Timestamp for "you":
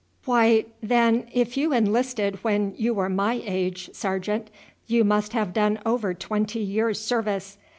1.57-1.73, 2.75-2.91, 4.87-5.03